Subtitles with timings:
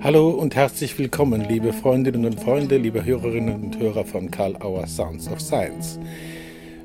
[0.00, 4.86] Hallo und herzlich willkommen, liebe Freundinnen und Freunde, liebe Hörerinnen und Hörer von Karl Auer
[4.86, 5.98] Sounds of Science.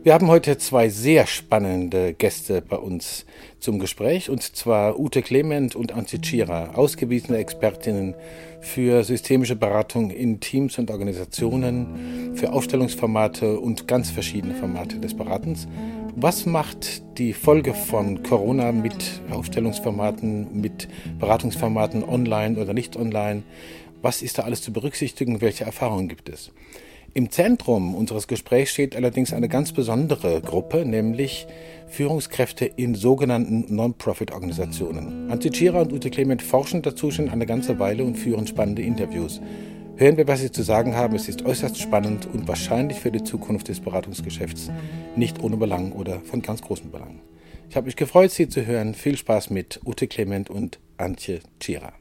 [0.01, 3.28] Wir haben heute zwei sehr spannende Gäste bei uns
[3.60, 8.15] zum Gespräch, und zwar Ute Clement und Antje Tschira, ausgewiesene Expertinnen
[8.62, 15.68] für systemische Beratung in Teams und Organisationen, für Aufstellungsformate und ganz verschiedene Formate des Beratens.
[16.16, 23.41] Was macht die Folge von Corona mit Aufstellungsformaten, mit Beratungsformaten online oder nicht online?
[24.04, 25.41] Was ist da alles zu berücksichtigen?
[25.41, 26.52] Welche Erfahrungen gibt es?
[27.16, 31.48] Im Zentrum unseres Gesprächs steht allerdings eine ganz besondere Gruppe, nämlich
[31.88, 35.32] Führungskräfte in sogenannten Non-Profit-Organisationen.
[35.32, 39.41] Antje Tschira und Ute Clement forschen dazu schon eine ganze Weile und führen spannende Interviews.
[39.96, 41.16] Hören wir, was Sie zu sagen haben.
[41.16, 44.72] Es ist äußerst spannend und wahrscheinlich für die Zukunft des Beratungsgeschäfts
[45.16, 47.22] nicht ohne Belang oder von ganz großem Belang.
[47.70, 48.96] Ich habe mich gefreut, Sie zu hören.
[48.96, 51.94] Viel Spaß mit Ute Clement und Antje Tschira.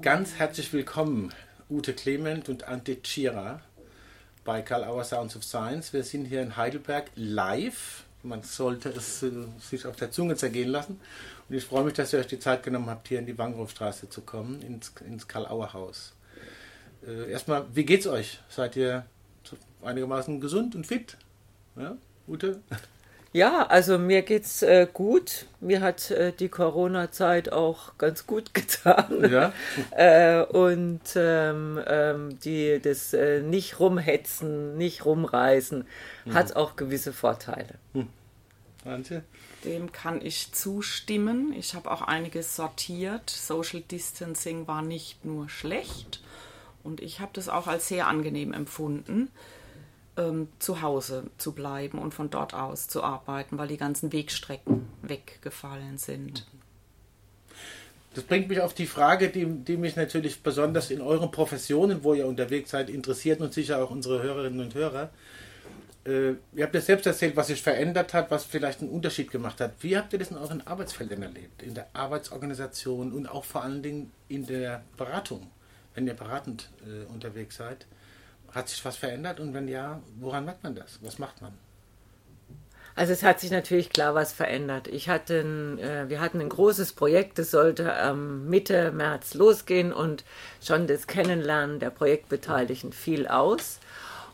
[0.00, 1.30] Ganz herzlich willkommen,
[1.68, 3.60] Ute Clement und Antje Tschira
[4.44, 5.92] bei Karl Auer Sounds of Science.
[5.92, 8.03] Wir sind hier in Heidelberg live.
[8.24, 9.30] Man sollte es äh,
[9.60, 10.98] sich auf der Zunge zergehen lassen.
[11.48, 14.08] Und ich freue mich, dass ihr euch die Zeit genommen habt, hier in die Wangerhofstraße
[14.08, 16.14] zu kommen, ins, ins Karl-Auer-Haus.
[17.06, 18.40] Äh, erstmal, wie geht's euch?
[18.48, 19.04] Seid ihr
[19.82, 21.16] einigermaßen gesund und fit?
[21.76, 22.60] Ja, Ute?
[23.34, 25.46] Ja, also mir geht's äh, gut.
[25.58, 29.28] Mir hat äh, die Corona-Zeit auch ganz gut getan.
[29.28, 29.52] Ja.
[29.90, 35.84] äh, und ähm, ähm, die, das äh, nicht rumhetzen, nicht rumreisen,
[36.24, 36.34] mhm.
[36.34, 37.74] hat auch gewisse Vorteile.
[37.92, 38.08] Mhm.
[38.84, 39.24] Antje?
[39.64, 41.52] Dem kann ich zustimmen.
[41.58, 43.30] Ich habe auch einiges sortiert.
[43.30, 46.22] Social Distancing war nicht nur schlecht
[46.84, 49.30] und ich habe das auch als sehr angenehm empfunden,
[50.16, 54.86] ähm, zu Hause zu bleiben und von dort aus zu arbeiten, weil die ganzen Wegstrecken
[55.02, 56.46] weggefallen sind.
[58.14, 62.14] Das bringt mich auf die Frage, die, die mich natürlich besonders in euren Professionen, wo
[62.14, 65.10] ihr unterwegs seid, interessiert und sicher auch unsere Hörerinnen und Hörer.
[66.06, 69.60] Äh, ihr habt ja selbst erzählt, was sich verändert hat, was vielleicht einen Unterschied gemacht
[69.60, 69.72] hat.
[69.80, 71.62] Wie habt ihr das in euren Arbeitsfeldern erlebt?
[71.62, 75.50] In der Arbeitsorganisation und auch vor allen Dingen in der Beratung,
[75.94, 77.86] wenn ihr beratend äh, unterwegs seid?
[78.54, 80.98] Hat sich was verändert und wenn ja, woran merkt man das?
[81.02, 81.52] Was macht man?
[82.96, 84.86] Also es hat sich natürlich klar was verändert.
[84.86, 89.92] Ich hatte ein, äh, wir hatten ein großes Projekt, das sollte ähm, Mitte März losgehen
[89.92, 90.24] und
[90.62, 93.80] schon das Kennenlernen der Projektbeteiligten fiel aus.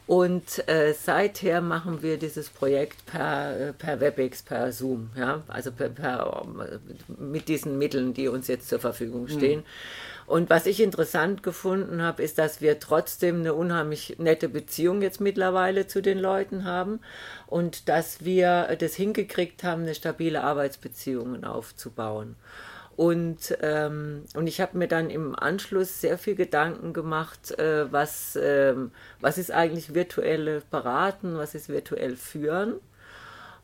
[0.06, 5.70] Und äh, seither machen wir dieses Projekt per, äh, per WebEx, per Zoom, ja, also
[5.70, 6.44] per, per,
[7.16, 9.38] mit diesen Mitteln, die uns jetzt zur Verfügung hm.
[9.38, 9.60] stehen.
[9.60, 9.64] Mhm.
[10.30, 15.20] Und was ich interessant gefunden habe, ist, dass wir trotzdem eine unheimlich nette Beziehung jetzt
[15.20, 17.00] mittlerweile zu den Leuten haben
[17.48, 22.36] und dass wir das hingekriegt haben, eine stabile Arbeitsbeziehung aufzubauen.
[22.94, 28.38] Und, ähm, und ich habe mir dann im Anschluss sehr viel Gedanken gemacht, äh, was,
[28.40, 32.74] ähm, was ist eigentlich virtuelle Beraten, was ist virtuell Führen.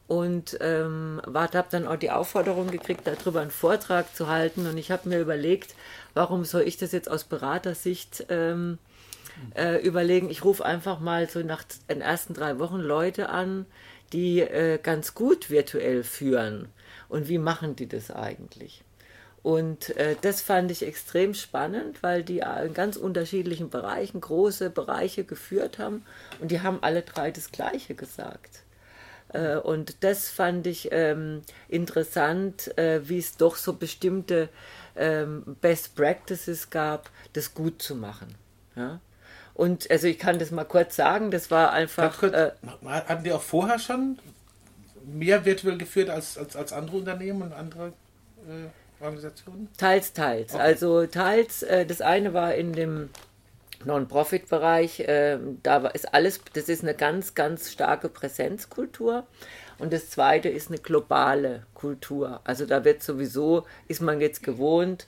[0.08, 4.66] Und ähm, habe dann auch die Aufforderung gekriegt, darüber einen Vortrag zu halten.
[4.66, 5.74] Und ich habe mir überlegt,
[6.14, 8.78] warum soll ich das jetzt aus Beratersicht ähm,
[9.56, 10.30] äh, überlegen?
[10.30, 13.66] Ich rufe einfach mal so nach den ersten drei Wochen Leute an,
[14.12, 16.68] die äh, ganz gut virtuell führen.
[17.08, 18.84] Und wie machen die das eigentlich?
[19.46, 25.22] Und äh, das fand ich extrem spannend, weil die in ganz unterschiedlichen Bereichen große Bereiche
[25.22, 26.04] geführt haben
[26.40, 28.64] und die haben alle drei das Gleiche gesagt.
[29.32, 34.48] Äh, und das fand ich ähm, interessant, äh, wie es doch so bestimmte
[34.96, 38.34] ähm, Best Practices gab, das gut zu machen.
[38.74, 39.00] Ja?
[39.54, 42.18] Und also ich kann das mal kurz sagen, das war einfach.
[42.18, 42.52] Kurz, äh,
[42.84, 44.18] hatten die auch vorher schon
[45.04, 47.88] mehr virtuell geführt als, als, als andere Unternehmen und andere?
[48.48, 48.68] Äh
[49.00, 49.68] Organisationen?
[49.76, 50.54] Teils, teils.
[50.54, 50.62] Okay.
[50.62, 53.10] Also teils, äh, das eine war in dem
[53.84, 59.26] Non-Profit-Bereich, äh, da ist alles, das ist eine ganz, ganz starke Präsenzkultur.
[59.78, 62.40] Und das zweite ist eine globale Kultur.
[62.44, 65.06] Also da wird sowieso, ist man jetzt gewohnt,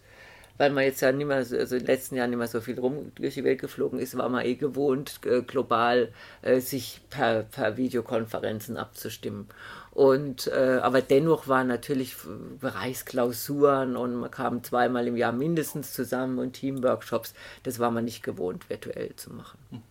[0.59, 2.79] weil man jetzt ja nicht mehr, also in den letzten Jahren nicht mehr so viel
[2.79, 6.13] rum durch die Welt geflogen ist, war man eh gewohnt, äh, global
[6.43, 9.49] äh, sich per, per Videokonferenzen abzustimmen.
[9.91, 12.15] Und, äh, aber dennoch waren natürlich
[12.61, 17.35] Bereichsklausuren und man kam zweimal im Jahr mindestens zusammen und Teamworkshops.
[17.63, 19.59] Das war man nicht gewohnt, virtuell zu machen.
[19.71, 19.83] Hm.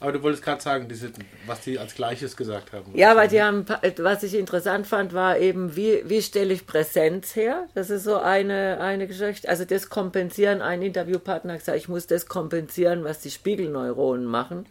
[0.00, 1.10] Aber du wolltest gerade sagen, diese,
[1.46, 2.96] was die als Gleiches gesagt haben.
[2.96, 3.66] Ja, weil die haben,
[3.98, 7.66] was ich interessant fand, war eben, wie, wie stelle ich Präsenz her?
[7.74, 9.48] Das ist so eine, eine Geschichte.
[9.48, 14.66] Also das kompensieren, ein Interviewpartner hat gesagt, ich muss das kompensieren, was die Spiegelneuronen machen.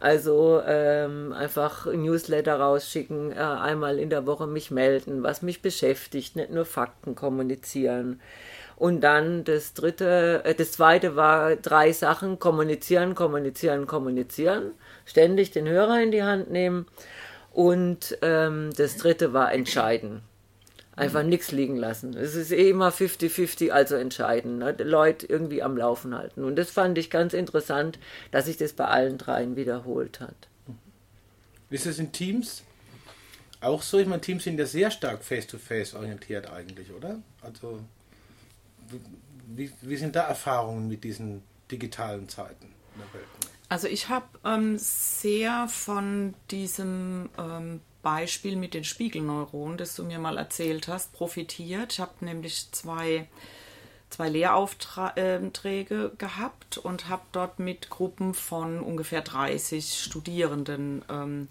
[0.00, 6.36] Also ähm, einfach Newsletter rausschicken, äh, einmal in der Woche mich melden, was mich beschäftigt,
[6.36, 8.20] nicht nur Fakten kommunizieren.
[8.76, 14.72] Und dann das dritte, äh, das zweite war drei Sachen, kommunizieren, kommunizieren, kommunizieren,
[15.04, 16.86] ständig den Hörer in die Hand nehmen.
[17.52, 20.22] Und ähm, das dritte war entscheiden.
[20.98, 21.28] Einfach mhm.
[21.28, 22.16] nichts liegen lassen.
[22.16, 24.58] Es ist eh immer 50-50, also entscheiden.
[24.58, 24.72] Ne?
[24.78, 26.42] Leute irgendwie am Laufen halten.
[26.42, 28.00] Und das fand ich ganz interessant,
[28.32, 30.48] dass sich das bei allen dreien wiederholt hat.
[31.70, 32.64] Wie ist es in Teams?
[33.60, 37.20] Auch so, ich meine, Teams sind ja sehr stark face-to-face -face orientiert eigentlich, oder?
[37.42, 37.80] Also
[39.46, 43.28] wie, wie sind da Erfahrungen mit diesen digitalen Zeiten in der Welt?
[43.68, 50.18] Also ich habe ähm, sehr von diesem ähm, Beispiel mit den Spiegelneuronen, das du mir
[50.18, 51.92] mal erzählt hast, profitiert.
[51.92, 53.28] Ich habe nämlich zwei,
[54.08, 61.48] zwei Lehraufträge gehabt und habe dort mit Gruppen von ungefähr 30 Studierenden ähm,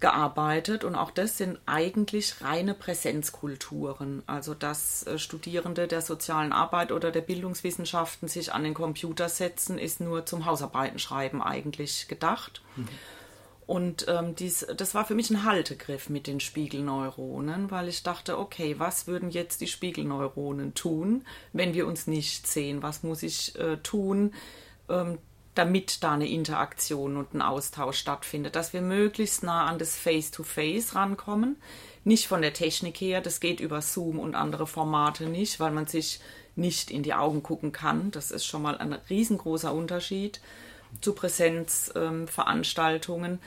[0.00, 4.22] gearbeitet und auch das sind eigentlich reine Präsenzkulturen.
[4.26, 9.78] Also dass äh, Studierende der sozialen Arbeit oder der Bildungswissenschaften sich an den Computer setzen,
[9.78, 12.60] ist nur zum Hausarbeiten schreiben eigentlich gedacht.
[12.76, 12.86] Mhm.
[13.66, 18.38] Und ähm, dies, das war für mich ein Haltegriff mit den Spiegelneuronen, weil ich dachte,
[18.38, 22.82] okay, was würden jetzt die Spiegelneuronen tun, wenn wir uns nicht sehen?
[22.82, 24.34] Was muss ich äh, tun,
[24.90, 25.18] ähm,
[25.54, 30.90] damit da eine Interaktion und ein Austausch stattfindet, dass wir möglichst nah an das Face-to-Face
[30.90, 31.56] -face rankommen.
[32.02, 35.86] Nicht von der Technik her, das geht über Zoom und andere Formate nicht, weil man
[35.86, 36.20] sich
[36.56, 38.10] nicht in die Augen gucken kann.
[38.10, 40.40] Das ist schon mal ein riesengroßer Unterschied
[41.00, 43.38] zu Präsenzveranstaltungen.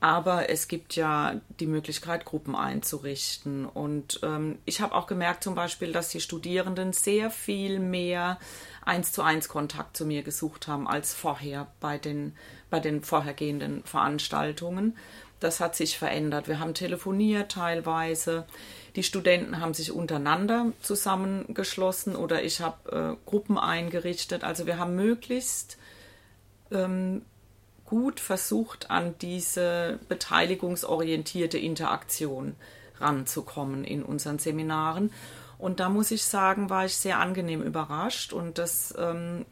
[0.00, 3.64] Aber es gibt ja die Möglichkeit, Gruppen einzurichten.
[3.64, 8.38] Und ähm, ich habe auch gemerkt zum Beispiel, dass die Studierenden sehr viel mehr
[8.84, 12.36] eins zu eins Kontakt zu mir gesucht haben als vorher bei den,
[12.68, 14.94] bei den vorhergehenden Veranstaltungen.
[15.40, 16.48] Das hat sich verändert.
[16.48, 18.46] Wir haben telefoniert teilweise.
[18.96, 24.44] Die Studenten haben sich untereinander zusammengeschlossen oder ich habe äh, Gruppen eingerichtet.
[24.44, 25.78] Also wir haben möglichst
[26.70, 27.22] ähm,
[27.84, 32.56] gut versucht, an diese beteiligungsorientierte Interaktion
[32.98, 35.12] ranzukommen in unseren Seminaren.
[35.58, 39.46] Und da muss ich sagen, war ich sehr angenehm überrascht und das ähm,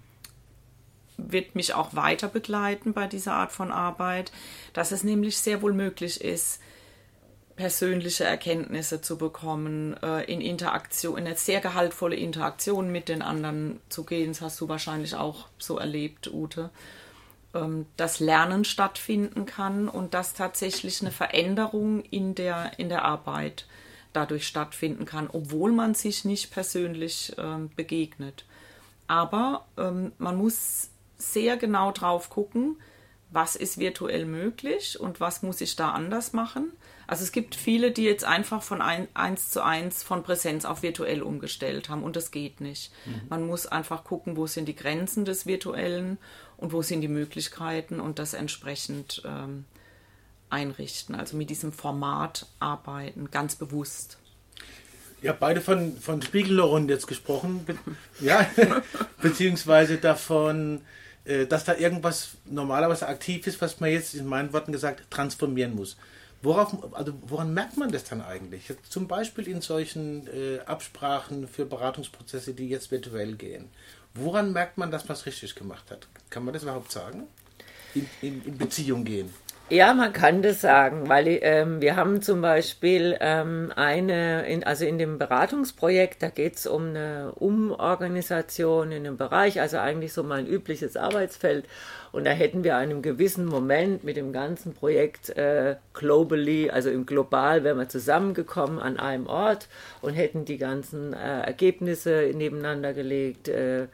[1.17, 4.32] wird mich auch weiter begleiten bei dieser Art von Arbeit,
[4.73, 6.61] dass es nämlich sehr wohl möglich ist,
[7.56, 13.81] persönliche Erkenntnisse zu bekommen, äh, in Interaktion, in eine sehr gehaltvolle Interaktion mit den anderen
[13.88, 14.29] zu gehen.
[14.29, 16.70] Das hast du wahrscheinlich auch so erlebt, Ute.
[17.54, 23.66] Ähm, dass Lernen stattfinden kann und dass tatsächlich eine Veränderung in der, in der Arbeit
[24.14, 28.46] dadurch stattfinden kann, obwohl man sich nicht persönlich ähm, begegnet.
[29.06, 30.88] Aber ähm, man muss
[31.19, 32.76] sehr genau drauf gucken,
[33.31, 36.72] was ist virtuell möglich und was muss ich da anders machen.
[37.06, 40.82] Also es gibt viele, die jetzt einfach von ein, eins zu eins von Präsenz auf
[40.82, 42.93] virtuell umgestellt haben und das geht nicht.
[43.05, 43.20] Mhm.
[43.28, 46.19] Man muss einfach gucken, wo sind die Grenzen des Virtuellen
[46.62, 49.64] und wo sind die Möglichkeiten und das entsprechend ähm,
[50.49, 54.19] einrichten, also mit diesem Format arbeiten, ganz bewusst.
[55.23, 57.75] Ihr habt beide von, von Spiegelneuronen jetzt gesprochen, be
[58.20, 58.49] ja,
[59.20, 60.82] beziehungsweise davon,
[61.25, 65.75] äh, dass da irgendwas normalerweise aktiv ist, was man jetzt in meinen Worten gesagt transformieren
[65.75, 65.97] muss.
[66.43, 68.72] Worauf, also woran merkt man das dann eigentlich?
[68.89, 73.69] Zum Beispiel in solchen äh, Absprachen für Beratungsprozesse, die jetzt virtuell gehen.
[74.14, 76.06] Woran merkt man, dass man es richtig gemacht hat?
[76.31, 77.26] Kann man das überhaupt sagen?
[77.94, 79.32] In, in, in Beziehung gehen.
[79.72, 84.84] Ja, man kann das sagen, weil ähm, wir haben zum Beispiel ähm, eine, in, also
[84.84, 90.24] in dem Beratungsprojekt, da geht es um eine Umorganisation in einem Bereich, also eigentlich so
[90.24, 91.64] mein übliches Arbeitsfeld.
[92.12, 97.06] Und da hätten wir einem gewissen Moment mit dem ganzen Projekt äh, globally, also im
[97.06, 99.69] Global, wären wir zusammengekommen an einem Ort
[100.02, 103.48] und hätten die ganzen äh, Ergebnisse nebeneinander gelegt.
[103.48, 103.84] Äh,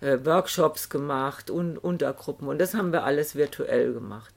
[0.00, 4.34] äh Workshops gemacht und Untergruppen und das haben wir alles virtuell gemacht.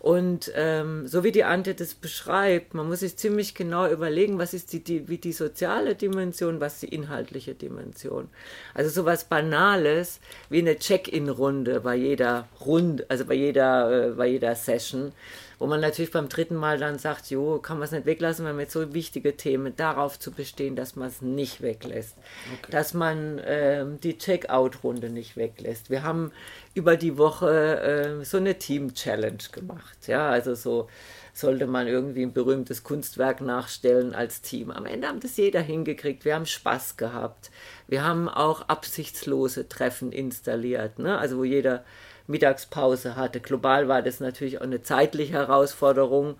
[0.00, 4.54] Und ähm, so wie die Ante das beschreibt, man muss sich ziemlich genau überlegen, was
[4.54, 8.28] ist die, die, wie die soziale Dimension, was die inhaltliche Dimension.
[8.72, 14.54] Also sowas Banales wie eine Check-in-Runde bei jeder Runde, also bei jeder, äh, bei jeder
[14.54, 15.12] Session,
[15.60, 18.56] wo man natürlich beim dritten Mal dann sagt, jo, kann man es nicht weglassen, wenn
[18.56, 22.16] man jetzt so wichtige Themen darauf zu bestehen, dass man es nicht weglässt.
[22.54, 22.72] Okay.
[22.72, 25.90] Dass man äh, die Check-out-Runde nicht weglässt.
[25.90, 26.32] Wir haben
[26.72, 27.78] über die Woche
[28.20, 30.08] äh, so eine Team-Challenge gemacht.
[30.08, 30.88] Ja, also so
[31.34, 34.70] sollte man irgendwie ein berühmtes Kunstwerk nachstellen als Team.
[34.70, 36.24] Am Ende haben das jeder hingekriegt.
[36.24, 37.50] Wir haben Spaß gehabt.
[37.86, 41.18] Wir haben auch absichtslose Treffen installiert, ne?
[41.18, 41.84] also wo jeder
[42.30, 43.40] Mittagspause hatte.
[43.40, 46.36] Global war das natürlich auch eine zeitliche Herausforderung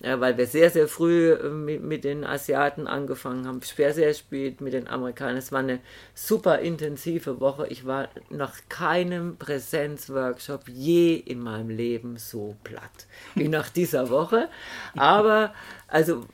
[0.00, 4.12] ja, weil wir sehr, sehr früh äh, mit, mit, den Asiaten angefangen haben, sehr, sehr
[4.12, 5.38] spät mit den Amerikanern.
[5.38, 5.80] Es war eine
[6.14, 7.66] super intensive Woche.
[7.68, 14.50] Ich war nach keinem Präsenzworkshop je in meinem Leben so platt wie nach dieser Woche.
[14.96, 15.54] Aber
[15.88, 16.26] also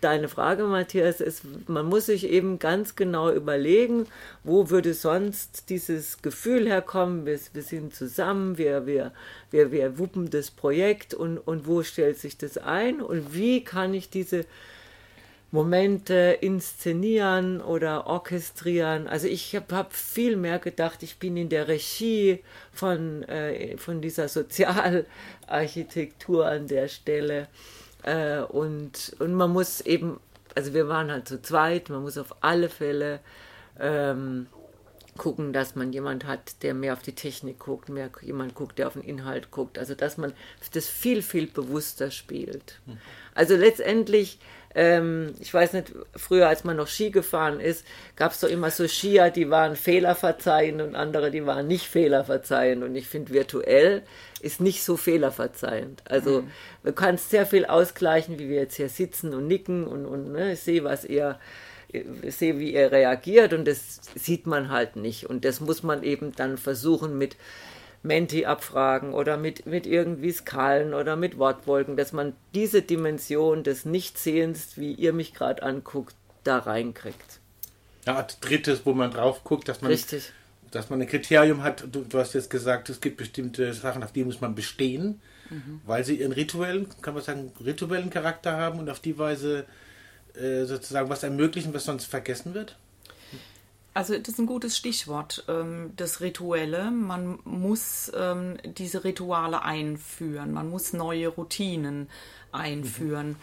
[0.00, 4.06] deine Frage, Matthias, ist, man muss sich eben ganz genau überlegen,
[4.44, 9.12] wo würde sonst dieses Gefühl herkommen, wir, wir sind zusammen, wir, wir,
[9.50, 13.94] wir, wir wuppen das Projekt und, und wo stellt sich das ein und wie kann
[13.94, 14.44] ich diese
[15.50, 19.08] Momente inszenieren oder orchestrieren.
[19.08, 22.40] Also ich habe hab viel mehr gedacht, ich bin in der Regie
[22.72, 24.28] von, äh, von dieser
[25.48, 27.48] Sozialarchitektur an der Stelle.
[28.08, 30.18] Äh, und, und man muss eben,
[30.54, 33.20] also wir waren halt zu zweit, man muss auf alle Fälle
[33.78, 34.46] ähm,
[35.18, 38.86] gucken, dass man jemand hat, der mehr auf die Technik guckt, mehr jemand guckt, der
[38.86, 39.78] auf den Inhalt guckt.
[39.78, 40.32] Also dass man
[40.72, 42.80] das viel, viel bewusster spielt.
[42.86, 42.96] Hm.
[43.34, 44.38] Also letztendlich
[44.74, 47.84] ähm, ich weiß nicht, früher, als man noch Ski gefahren ist,
[48.16, 52.84] gab es doch immer so Skier, die waren fehlerverzeihend und andere, die waren nicht fehlerverzeihend.
[52.84, 54.02] Und ich finde, virtuell
[54.40, 56.02] ist nicht so fehlerverzeihend.
[56.04, 56.50] Also mhm.
[56.84, 60.52] du kannst sehr viel ausgleichen, wie wir jetzt hier sitzen und nicken und, und ne,
[60.52, 61.38] ich sehe, was ihr
[62.28, 65.26] sehe, wie ihr reagiert und das sieht man halt nicht.
[65.26, 67.36] Und das muss man eben dann versuchen mit
[68.08, 73.84] Menti abfragen oder mit, mit irgendwie Skalen oder mit Wortwolken, dass man diese Dimension des
[73.84, 77.38] Nichtsehens, wie ihr mich gerade anguckt, da reinkriegt.
[78.06, 80.32] Ja, drittes, wo man drauf guckt, dass man, Richtig.
[80.70, 81.84] dass man ein Kriterium hat.
[81.92, 85.80] Du, du hast jetzt gesagt, es gibt bestimmte Sachen, auf die muss man bestehen, mhm.
[85.84, 89.66] weil sie ihren rituellen, kann man sagen, rituellen Charakter haben und auf die Weise
[90.34, 92.76] äh, sozusagen was ermöglichen, was sonst vergessen wird.
[93.94, 96.90] Also das ist ein gutes Stichwort, ähm, das Rituelle.
[96.90, 102.08] Man muss ähm, diese Rituale einführen, man muss neue Routinen
[102.52, 103.30] einführen.
[103.30, 103.36] Mhm.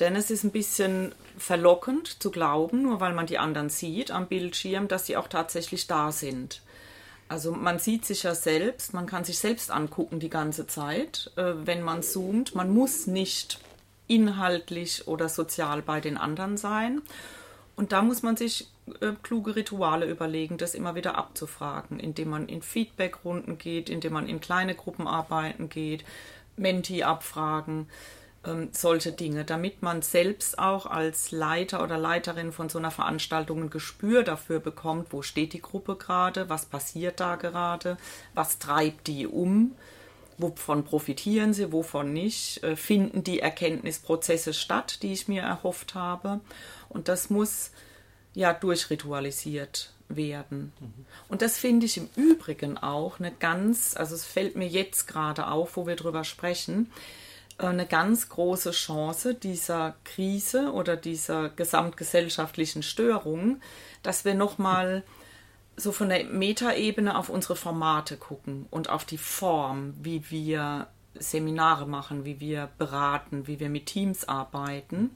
[0.00, 4.26] Denn es ist ein bisschen verlockend zu glauben, nur weil man die anderen sieht am
[4.26, 6.62] Bildschirm, dass sie auch tatsächlich da sind.
[7.28, 11.54] Also man sieht sich ja selbst, man kann sich selbst angucken die ganze Zeit, äh,
[11.64, 12.54] wenn man zoomt.
[12.54, 13.58] Man muss nicht
[14.06, 17.00] inhaltlich oder sozial bei den anderen sein.
[17.74, 18.68] Und da muss man sich
[19.00, 24.28] äh, kluge Rituale überlegen, das immer wieder abzufragen, indem man in Feedbackrunden geht, indem man
[24.28, 26.04] in kleine Gruppenarbeiten geht,
[26.56, 27.88] Menti abfragen,
[28.44, 33.62] ähm, solche Dinge, damit man selbst auch als Leiter oder Leiterin von so einer Veranstaltung
[33.62, 37.96] ein Gespür dafür bekommt, wo steht die Gruppe gerade, was passiert da gerade,
[38.34, 39.76] was treibt die um,
[40.38, 46.40] wovon profitieren sie, wovon nicht, äh, finden die Erkenntnisprozesse statt, die ich mir erhofft habe.
[46.88, 47.70] Und das muss
[48.34, 50.72] ja durchritualisiert werden.
[50.80, 51.06] Mhm.
[51.28, 55.48] Und das finde ich im Übrigen auch eine ganz, also es fällt mir jetzt gerade
[55.48, 56.90] auf, wo wir drüber sprechen,
[57.58, 63.60] äh, eine ganz große Chance dieser Krise oder dieser gesamtgesellschaftlichen Störung,
[64.02, 65.02] dass wir nochmal
[65.76, 71.86] so von der Metaebene auf unsere Formate gucken und auf die Form, wie wir Seminare
[71.86, 75.10] machen, wie wir beraten, wie wir mit Teams arbeiten,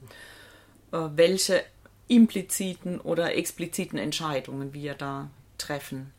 [0.91, 1.63] äh, welche
[2.07, 6.13] impliziten oder expliziten Entscheidungen wir da treffen.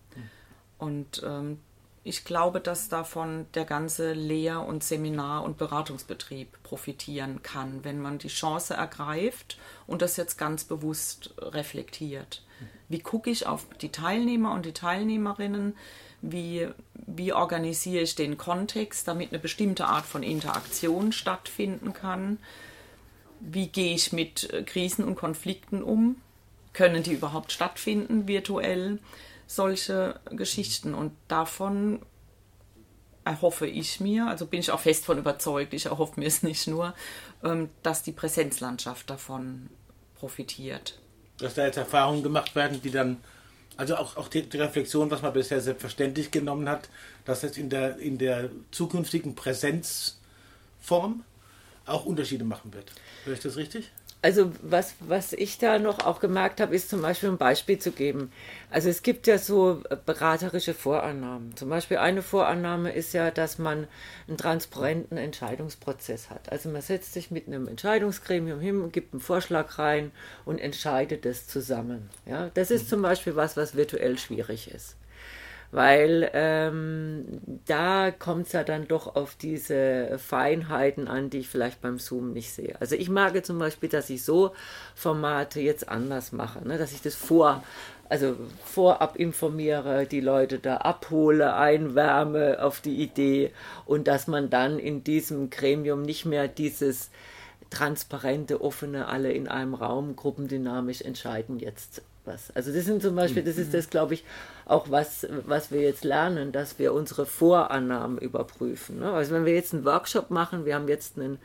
[0.78, 1.59] Und ähm,
[2.04, 8.18] ich glaube, dass davon der ganze Lehr- und Seminar- und Beratungsbetrieb profitieren kann, wenn man
[8.18, 12.42] die Chance ergreift und das jetzt ganz bewusst reflektiert.
[12.88, 15.76] Wie gucke ich auf die Teilnehmer und die Teilnehmerinnen?
[16.23, 22.38] Wie, wie organisiere ich den Kontext, damit eine bestimmte Art von Interaktion stattfinden kann?
[23.40, 26.16] Wie gehe ich mit äh, Krisen und Konflikten um?
[26.73, 28.99] Können die überhaupt stattfinden virtuell?
[29.47, 30.95] Solche Geschichten.
[30.95, 32.00] Und davon
[33.25, 36.66] erhoffe ich mir, also bin ich auch fest von überzeugt, ich erhoffe mir es nicht
[36.66, 36.95] nur,
[37.45, 39.68] ähm, dass die Präsenzlandschaft davon
[40.18, 40.99] profitiert.
[41.38, 43.18] Dass da jetzt Erfahrungen gemacht werden, die dann,
[43.76, 46.88] also auch, auch die, die Reflexion, was man bisher selbstverständlich genommen hat,
[47.26, 51.23] dass es in der, in der zukünftigen Präsenzform
[51.88, 52.92] auch Unterschiede machen wird.
[53.25, 53.90] Höre ich das richtig?
[54.21, 57.92] also was, was ich da noch auch gemerkt habe, ist zum Beispiel ein Beispiel zu
[57.92, 58.33] geben.
[58.71, 61.57] Also es gibt ja so beraterische Vorannahmen.
[61.57, 63.87] Zum Beispiel eine Vorannahme ist ja, dass man
[64.26, 66.50] einen transparenten Entscheidungsprozess hat.
[66.50, 70.11] Also man setzt sich mit einem Entscheidungsgremium hin, gibt einen Vorschlag rein
[70.45, 72.11] und entscheidet das zusammen.
[72.26, 74.98] Ja, das ist zum Beispiel was, was virtuell schwierig ist
[75.70, 81.82] weil ähm, da kommt es ja dann doch auf diese Feinheiten an, die ich vielleicht
[81.82, 82.76] beim Zoom nicht sehe.
[82.80, 84.52] Also ich mag zum Beispiel, dass ich so
[84.94, 86.78] Formate jetzt anders mache, ne?
[86.78, 87.62] dass ich das vor,
[88.08, 93.52] also vorab informiere, die Leute da abhole, einwärme auf die Idee
[93.84, 97.10] und dass man dann in diesem Gremium nicht mehr dieses
[97.68, 102.54] transparente, offene, alle in einem Raum, gruppendynamisch entscheiden jetzt was.
[102.54, 104.25] Also das sind zum Beispiel, das ist das, glaube ich,
[104.66, 109.00] auch was, was wir jetzt lernen, dass wir unsere Vorannahmen überprüfen.
[109.00, 109.11] Ne?
[109.11, 111.38] Also wenn wir jetzt einen Workshop machen, wir haben jetzt einen,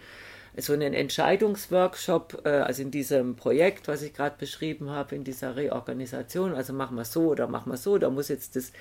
[0.58, 5.56] so einen Entscheidungsworkshop, äh, also in diesem Projekt, was ich gerade beschrieben habe, in dieser
[5.56, 8.72] Reorganisation, also machen wir so oder machen wir so, da muss jetzt das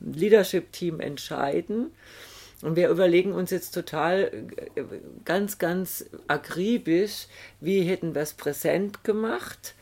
[0.00, 1.92] Leadership-Team entscheiden.
[2.60, 4.30] Und wir überlegen uns jetzt total
[4.74, 4.82] äh,
[5.24, 7.26] ganz, ganz akribisch,
[7.60, 9.74] wie hätten wir es präsent gemacht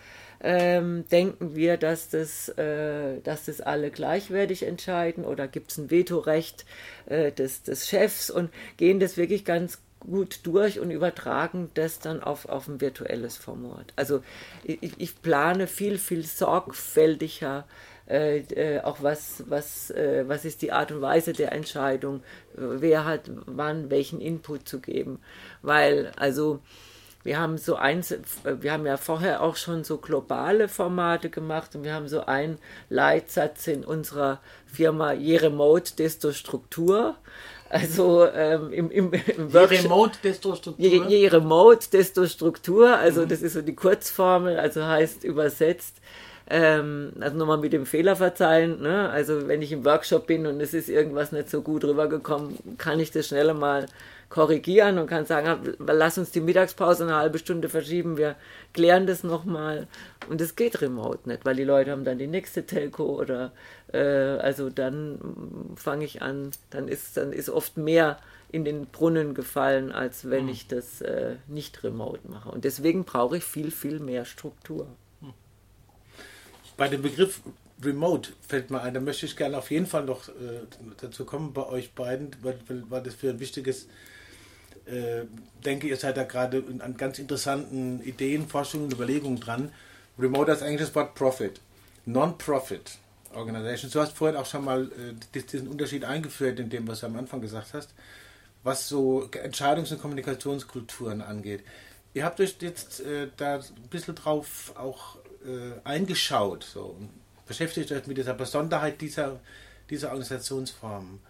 [0.43, 5.91] ähm, denken wir, dass das, äh, dass das alle gleichwertig entscheiden oder gibt es ein
[5.91, 6.65] Vetorecht
[7.07, 12.23] äh, des, des Chefs und gehen das wirklich ganz gut durch und übertragen das dann
[12.23, 13.93] auf, auf ein virtuelles Format.
[13.97, 14.23] Also
[14.65, 17.67] ich, ich plane viel, viel sorgfältiger
[18.11, 23.05] äh, äh, auch was, was, äh, was ist die Art und Weise der Entscheidung, wer
[23.05, 25.21] hat wann welchen Input zu geben.
[25.63, 26.59] Weil, also
[27.23, 31.85] wir haben so eins, wir haben ja vorher auch schon so globale Formate gemacht und
[31.85, 32.59] wir haben so einen
[32.89, 37.17] Leitsatz in unserer Firma, je remote, desto Struktur.
[37.69, 40.85] Also ähm, im, im, im Workshop, je remote, desto Struktur.
[40.85, 42.97] Je, je remote, desto Struktur.
[42.97, 43.29] Also mhm.
[43.29, 46.01] das ist so die Kurzformel, also heißt übersetzt,
[46.49, 48.81] ähm, also nochmal mit dem Fehler verzeihen.
[48.81, 49.09] Ne?
[49.11, 52.99] Also wenn ich im Workshop bin und es ist irgendwas nicht so gut rübergekommen, kann
[52.99, 53.87] ich das schneller mal
[54.31, 58.37] korrigieren und kann sagen, lass uns die Mittagspause eine halbe Stunde verschieben, wir
[58.73, 59.89] klären das nochmal.
[60.29, 63.53] Und es geht remote nicht, weil die Leute haben dann die nächste Telco oder
[63.93, 65.19] äh, also dann
[65.75, 68.19] fange ich an, dann ist, dann ist oft mehr
[68.53, 70.51] in den Brunnen gefallen, als wenn mhm.
[70.51, 72.51] ich das äh, nicht remote mache.
[72.51, 74.87] Und deswegen brauche ich viel, viel mehr Struktur.
[76.77, 77.43] Bei dem Begriff
[77.85, 80.33] Remote fällt mir ein, da möchte ich gerne auf jeden Fall noch äh,
[81.01, 82.59] dazu kommen bei euch beiden, weil,
[82.89, 83.89] weil das für ein wichtiges
[84.91, 85.27] äh,
[85.65, 89.73] denke, ihr seid da gerade an ganz interessanten Ideen, Forschungen und Überlegungen dran.
[90.19, 91.61] Remote ist eigentlich das Wort Profit.
[92.07, 92.99] Non-Profit
[93.35, 93.93] Organizations.
[93.93, 97.17] Du hast vorhin auch schon mal äh, diesen Unterschied eingeführt in dem, was du am
[97.17, 97.95] Anfang gesagt hast,
[98.63, 101.63] was so Entscheidungs- und Kommunikationskulturen angeht.
[102.13, 107.11] Ihr habt euch jetzt äh, da ein bisschen drauf auch äh, eingeschaut so, und
[107.47, 109.41] beschäftigt euch mit dieser Besonderheit dieser,
[109.89, 111.21] dieser Organisationsformen.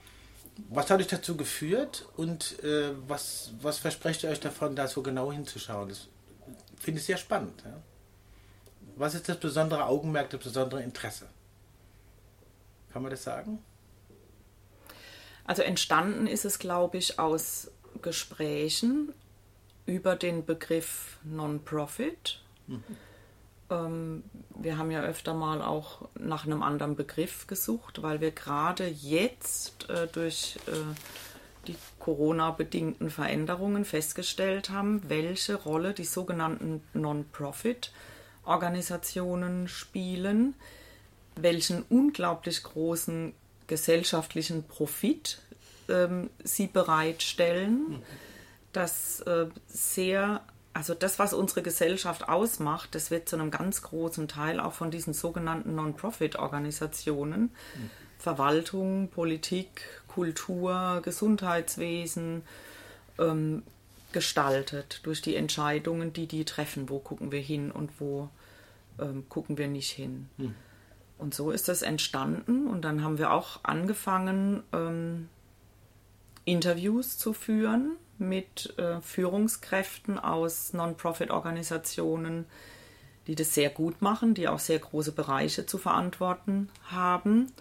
[0.68, 5.02] Was hat euch dazu geführt und äh, was, was versprecht ihr euch davon, da so
[5.02, 5.88] genau hinzuschauen?
[5.88, 6.08] Das
[6.78, 7.62] finde ich sehr spannend.
[7.64, 7.80] Ja?
[8.96, 11.28] Was ist das besondere Augenmerk, das besondere Interesse?
[12.92, 13.58] Kann man das sagen?
[15.44, 17.70] Also entstanden ist es, glaube ich, aus
[18.02, 19.12] Gesprächen
[19.86, 22.40] über den Begriff Non-Profit.
[22.66, 22.84] Mhm.
[23.70, 24.24] Ähm,
[24.56, 29.88] wir haben ja öfter mal auch nach einem anderen Begriff gesucht, weil wir gerade jetzt
[29.88, 30.72] äh, durch äh,
[31.66, 40.54] die Corona-bedingten Veränderungen festgestellt haben, welche Rolle die sogenannten Non-Profit-Organisationen spielen,
[41.36, 43.34] welchen unglaublich großen
[43.66, 45.42] gesellschaftlichen Profit
[45.88, 48.02] ähm, sie bereitstellen, mhm.
[48.72, 50.42] dass äh, sehr
[50.80, 54.90] also das, was unsere Gesellschaft ausmacht, das wird zu einem ganz großen Teil auch von
[54.90, 57.90] diesen sogenannten Non-Profit-Organisationen, mhm.
[58.18, 62.40] Verwaltung, Politik, Kultur, Gesundheitswesen,
[63.18, 63.62] ähm,
[64.12, 66.88] gestaltet durch die Entscheidungen, die die treffen.
[66.88, 68.30] Wo gucken wir hin und wo
[68.98, 70.30] ähm, gucken wir nicht hin.
[70.38, 70.54] Mhm.
[71.18, 75.28] Und so ist das entstanden und dann haben wir auch angefangen, ähm,
[76.46, 82.46] Interviews zu führen mit äh, Führungskräften aus Non-Profit-Organisationen,
[83.26, 87.52] die das sehr gut machen, die auch sehr große Bereiche zu verantworten haben.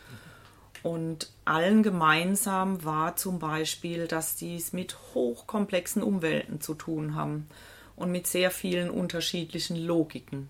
[0.84, 7.48] Und allen gemeinsam war zum Beispiel, dass die es mit hochkomplexen Umwelten zu tun haben
[7.96, 10.50] und mit sehr vielen unterschiedlichen Logiken.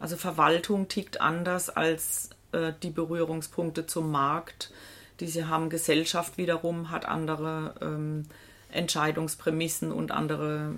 [0.00, 4.72] Also Verwaltung tickt anders als äh, die Berührungspunkte zum Markt,
[5.20, 5.70] die sie haben.
[5.70, 8.26] Gesellschaft wiederum hat andere ähm,
[8.70, 10.74] Entscheidungsprämissen und andere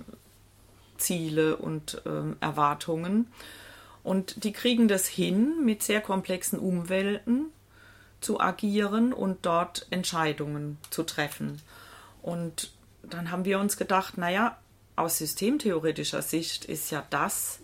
[0.96, 3.26] Ziele und ähm, Erwartungen.
[4.02, 7.46] Und die kriegen das hin, mit sehr komplexen Umwelten
[8.20, 11.60] zu agieren und dort Entscheidungen zu treffen.
[12.22, 12.70] Und
[13.02, 14.58] dann haben wir uns gedacht, naja,
[14.96, 17.60] aus systemtheoretischer Sicht ist ja das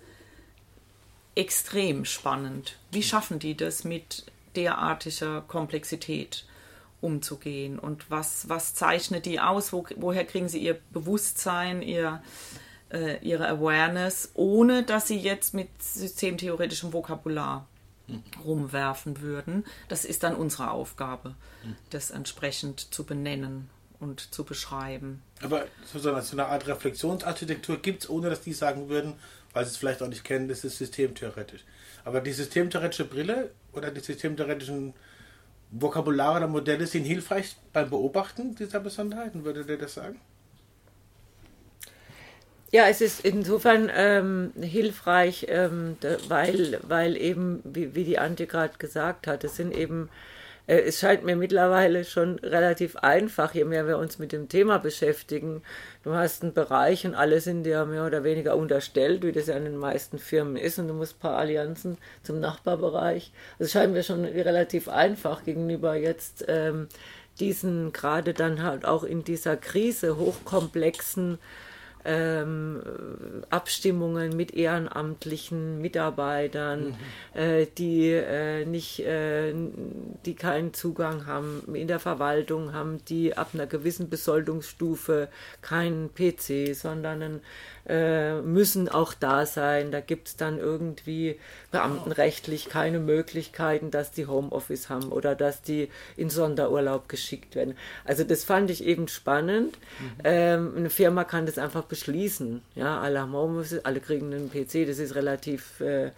[1.34, 2.78] extrem spannend.
[2.90, 4.24] Wie schaffen die das mit
[4.56, 6.46] derartiger Komplexität
[7.00, 7.78] umzugehen?
[7.78, 9.72] Und was, was zeichnet die aus?
[9.72, 12.22] Wo, woher kriegen sie ihr Bewusstsein, ihr,
[12.90, 17.66] äh, ihre Awareness, ohne dass sie jetzt mit systemtheoretischem Vokabular
[18.44, 19.64] rumwerfen würden?
[19.88, 21.34] Das ist dann unsere Aufgabe,
[21.90, 25.22] das entsprechend zu benennen und zu beschreiben.
[25.42, 29.14] Aber so eine Art Reflexionsarchitektur gibt es, ohne dass die sagen würden,
[29.52, 31.64] weil sie es vielleicht auch nicht kennen, das ist systemtheoretisch.
[32.04, 34.94] Aber die systemtheoretische Brille oder die systemtheoretischen
[35.70, 40.20] Vokabulare oder Modelle sind hilfreich beim Beobachten dieser Besonderheiten, würde der das sagen?
[42.72, 45.96] Ja, es ist insofern ähm, hilfreich, ähm,
[46.28, 50.08] weil, weil eben, wie, wie die Antje gerade gesagt hat, es sind eben
[50.66, 55.62] es scheint mir mittlerweile schon relativ einfach, je mehr wir uns mit dem Thema beschäftigen.
[56.02, 59.56] Du hast einen Bereich und alle sind dir mehr oder weniger unterstellt, wie das ja
[59.56, 63.32] in den meisten Firmen ist, und du musst ein paar Allianzen zum Nachbarbereich.
[63.58, 66.88] Also es scheint mir schon relativ einfach gegenüber jetzt ähm,
[67.38, 71.38] diesen, gerade dann halt auch in dieser Krise, hochkomplexen
[72.06, 72.82] ähm,
[73.50, 76.96] Abstimmungen mit ehrenamtlichen Mitarbeitern,
[77.34, 77.40] mhm.
[77.40, 79.52] äh, die äh, nicht, äh,
[80.24, 85.28] die keinen Zugang haben in der Verwaltung, haben die ab einer gewissen Besoldungsstufe
[85.62, 87.40] keinen PC, sondern einen
[87.88, 89.90] äh, müssen auch da sein.
[89.90, 91.38] Da gibt es dann irgendwie
[91.70, 97.76] beamtenrechtlich keine Möglichkeiten, dass die Homeoffice haben oder dass die in Sonderurlaub geschickt werden.
[98.04, 99.78] Also das fand ich eben spannend.
[100.00, 100.20] Mhm.
[100.24, 102.62] Ähm, eine Firma kann das einfach beschließen.
[102.74, 106.10] Ja, alle haben Homeoffice, alle kriegen einen PC, das ist relativ äh,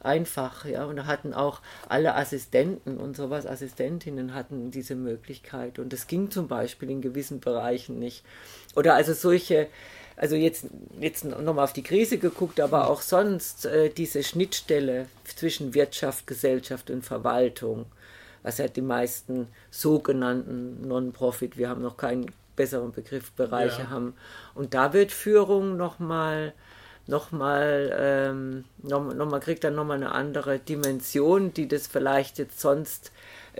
[0.00, 5.92] einfach, ja, und da hatten auch alle Assistenten und sowas, Assistentinnen hatten diese Möglichkeit und
[5.92, 8.24] das ging zum Beispiel in gewissen Bereichen nicht.
[8.74, 9.68] Oder also solche
[10.16, 10.66] also jetzt,
[10.98, 16.90] jetzt nochmal auf die Krise geguckt, aber auch sonst äh, diese Schnittstelle zwischen Wirtschaft, Gesellschaft
[16.90, 17.86] und Verwaltung,
[18.42, 23.90] was ja die meisten sogenannten Non-Profit, wir haben noch keinen besseren Begriff, Bereiche ja.
[23.90, 24.14] haben.
[24.54, 26.54] Und da wird Führung nochmal
[27.08, 32.60] nochmal, ähm, noch, noch mal kriegt dann nochmal eine andere Dimension, die das vielleicht jetzt
[32.60, 33.12] sonst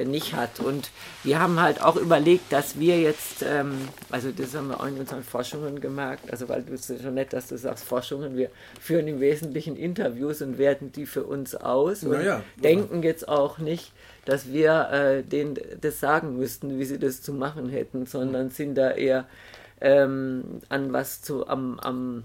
[0.05, 0.61] nicht hat.
[0.61, 0.91] Und
[1.25, 4.99] wir haben halt auch überlegt, dass wir jetzt, ähm, also das haben wir auch in
[4.99, 9.09] unseren Forschungen gemerkt, also weil du es schon nett, dass du sagst Forschungen, wir führen
[9.09, 13.93] im Wesentlichen Interviews und werten die für uns aus und ja, denken jetzt auch nicht,
[14.25, 18.75] dass wir äh, denen das sagen müssten, wie sie das zu machen hätten, sondern sind
[18.75, 19.27] da eher
[19.81, 22.25] ähm, an was zu am, am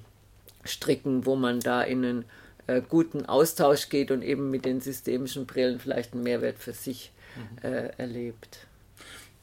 [0.64, 2.26] Stricken, wo man da in einen
[2.68, 7.12] äh, guten Austausch geht und eben mit den systemischen Brillen vielleicht einen Mehrwert für sich
[7.36, 7.70] mhm.
[7.70, 8.68] äh, erlebt.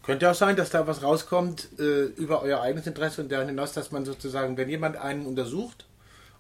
[0.03, 3.73] Könnte auch sein, dass da was rauskommt äh, über euer eigenes Interesse und darüber hinaus,
[3.73, 5.87] dass man sozusagen, wenn jemand einen untersucht,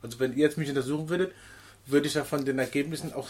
[0.03, 1.33] also wenn ihr jetzt mich untersuchen würdet,
[1.85, 3.29] würde ich ja von den Ergebnissen auch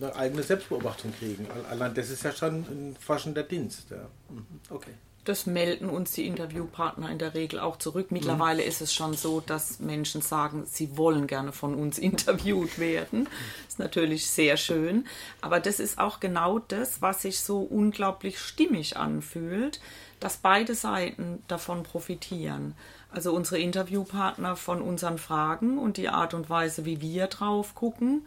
[0.00, 1.46] eine eigene Selbstbeobachtung kriegen.
[1.70, 3.90] Allein das ist ja schon ein forschender Dienst.
[3.90, 4.08] Ja.
[4.28, 4.46] Mhm.
[4.70, 4.92] Okay
[5.28, 8.10] das melden uns die Interviewpartner in der Regel auch zurück.
[8.10, 8.68] Mittlerweile mhm.
[8.68, 13.24] ist es schon so, dass Menschen sagen, sie wollen gerne von uns interviewt werden.
[13.64, 15.06] Das ist natürlich sehr schön.
[15.40, 19.80] Aber das ist auch genau das, was sich so unglaublich stimmig anfühlt,
[20.20, 22.74] dass beide Seiten davon profitieren.
[23.10, 28.26] Also unsere Interviewpartner von unseren Fragen und die Art und Weise, wie wir drauf gucken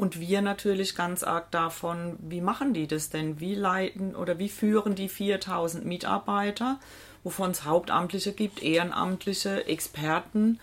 [0.00, 3.38] und wir natürlich ganz arg davon, wie machen die das denn?
[3.38, 6.80] Wie leiten oder wie führen die 4000 Mitarbeiter,
[7.22, 10.58] wovon es Hauptamtliche gibt, Ehrenamtliche, Experten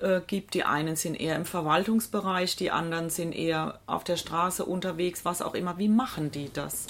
[0.00, 0.54] äh, gibt.
[0.54, 5.42] Die einen sind eher im Verwaltungsbereich, die anderen sind eher auf der Straße unterwegs, was
[5.42, 5.78] auch immer.
[5.78, 6.88] Wie machen die das?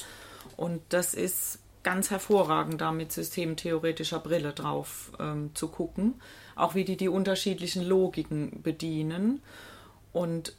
[0.57, 6.15] Und das ist ganz hervorragend, da mit systemtheoretischer Brille drauf ähm, zu gucken.
[6.57, 9.43] Auch wie die die unterschiedlichen Logiken bedienen.
[10.15, 10.55] Und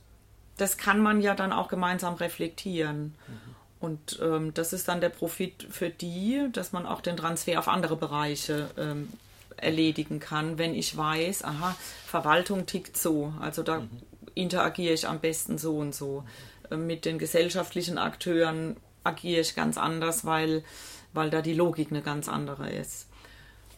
[0.58, 3.16] das kann man ja dann auch gemeinsam reflektieren.
[3.28, 3.54] Mhm.
[3.80, 7.68] Und ähm, das ist dann der Profit für die, dass man auch den Transfer auf
[7.68, 9.10] andere Bereiche ähm,
[9.58, 13.90] erledigen kann, wenn ich weiß, aha, Verwaltung tickt so, also da mhm.
[14.36, 16.24] interagiere ich am besten so und so.
[16.72, 20.64] Ähm, mit den gesellschaftlichen Akteuren agiere ich ganz anders, weil,
[21.12, 23.08] weil da die Logik eine ganz andere ist.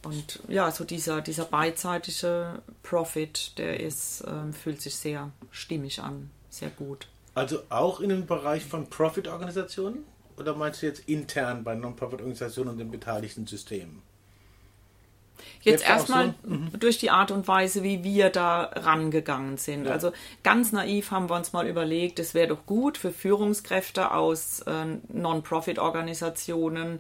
[0.03, 6.29] Und ja, so dieser, dieser beidseitige Profit, der ist, ähm, fühlt sich sehr stimmig an
[6.57, 7.07] sehr gut.
[7.33, 10.05] Also auch in dem Bereich von Profit-Organisationen?
[10.37, 14.01] Oder meinst du jetzt intern bei Non-Profit-Organisationen und den beteiligten Systemen?
[15.61, 16.49] Jetzt erstmal so?
[16.49, 16.79] mhm.
[16.79, 19.85] durch die Art und Weise, wie wir da rangegangen sind.
[19.85, 19.91] Ja.
[19.91, 20.11] Also
[20.43, 24.85] ganz naiv haben wir uns mal überlegt, es wäre doch gut für Führungskräfte aus äh,
[25.09, 26.99] Non-Profit-Organisationen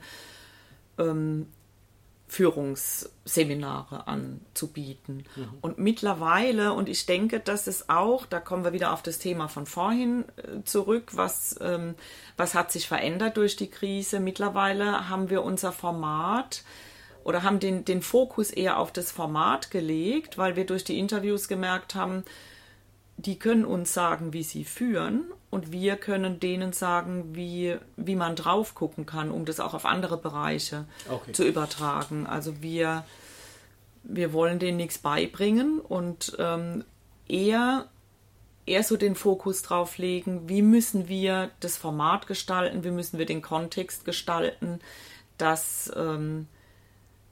[0.97, 1.47] ähm,
[2.27, 5.25] Führungsseminare anzubieten.
[5.35, 5.47] Mhm.
[5.61, 9.47] Und mittlerweile, und ich denke, dass es auch, da kommen wir wieder auf das Thema
[9.47, 11.95] von vorhin äh, zurück, was, ähm,
[12.35, 14.19] was hat sich verändert durch die Krise.
[14.19, 16.63] Mittlerweile haben wir unser Format
[17.23, 21.47] oder haben den, den Fokus eher auf das Format gelegt, weil wir durch die Interviews
[21.47, 22.23] gemerkt haben,
[23.17, 28.35] die können uns sagen, wie sie führen und wir können denen sagen, wie, wie man
[28.35, 31.31] drauf gucken kann, um das auch auf andere Bereiche okay.
[31.31, 32.27] zu übertragen.
[32.27, 33.05] Also wir,
[34.03, 36.83] wir wollen denen nichts beibringen und ähm,
[37.29, 37.85] eher,
[38.65, 43.25] eher so den Fokus drauf legen, wie müssen wir das Format gestalten, wie müssen wir
[43.25, 44.81] den Kontext gestalten,
[45.37, 46.47] dass ähm,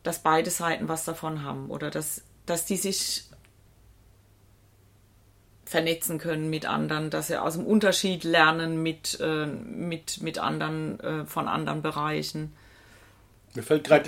[0.04, 3.24] dass beide Seiten was davon haben oder dass, dass die sich
[5.74, 11.00] vernetzen können mit anderen, dass sie aus dem Unterschied lernen mit, äh, mit, mit anderen
[11.00, 12.54] äh, von anderen Bereichen.
[13.56, 14.08] Mir fällt gerade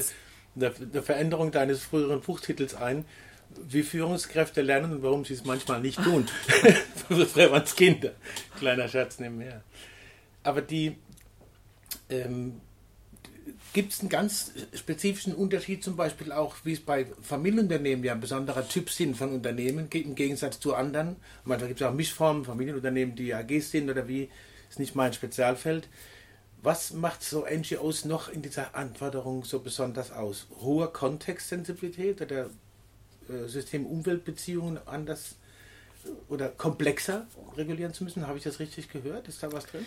[0.55, 3.03] eine, Veränderung deines früheren Buchtitels ein,
[3.67, 6.27] wie Führungskräfte lernen und warum sie es manchmal nicht tun.
[7.07, 8.11] Früher waren es Kinder.
[8.59, 9.63] Kleiner Scherz nebenher.
[10.43, 10.95] Aber die,
[12.11, 12.61] ähm,
[13.75, 18.21] Gibt es einen ganz spezifischen Unterschied zum Beispiel auch, wie es bei Familienunternehmen ja ein
[18.21, 21.17] besonderer Typ sind von Unternehmen im Gegensatz zu anderen?
[21.43, 24.29] Manchmal gibt es auch Mischformen, Familienunternehmen, die AGs sind oder wie,
[24.69, 25.89] ist nicht mein Spezialfeld.
[26.63, 30.47] Was macht so NGOs noch in dieser Anforderung so besonders aus?
[30.61, 32.45] Hohe Kontextsensibilität oder
[33.27, 35.35] äh, System-Umweltbeziehungen anders
[36.29, 37.25] oder komplexer
[37.57, 38.27] regulieren zu müssen.
[38.27, 39.27] Habe ich das richtig gehört?
[39.27, 39.85] Ist da was drin?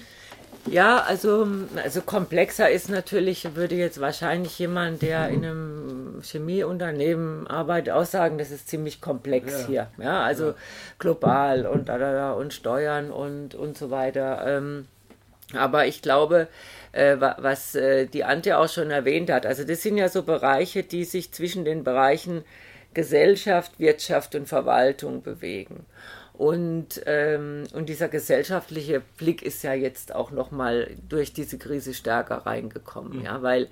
[0.71, 1.47] Ja, also,
[1.83, 8.39] also komplexer ist natürlich, würde jetzt wahrscheinlich jemand, der in einem Chemieunternehmen arbeitet, auch sagen,
[8.39, 9.67] das ist ziemlich komplex ja.
[9.67, 9.91] hier.
[9.99, 10.55] Ja, also ja.
[10.99, 14.45] global und, und Steuern und, und so weiter.
[14.47, 14.87] Ähm,
[15.55, 16.49] aber ich glaube,
[16.93, 20.83] äh, was äh, die Ante auch schon erwähnt hat, also das sind ja so Bereiche,
[20.83, 22.45] die sich zwischen den Bereichen
[22.99, 25.87] Gesellschaft, Wirtschaft und Verwaltung bewegen.
[26.33, 32.39] Und, ähm, und dieser gesellschaftliche Blick ist ja jetzt auch nochmal durch diese Krise stärker
[32.39, 33.25] reingekommen, mhm.
[33.25, 33.69] ja, weil,